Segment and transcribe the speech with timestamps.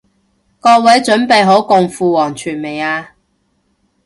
[0.59, 3.11] 各位準備好共赴黃泉未啊？